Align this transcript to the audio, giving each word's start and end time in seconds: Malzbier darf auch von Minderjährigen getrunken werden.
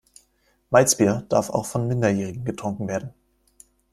Malzbier 0.71 1.27
darf 1.29 1.51
auch 1.51 1.67
von 1.67 1.87
Minderjährigen 1.87 2.43
getrunken 2.43 2.87
werden. 2.87 3.13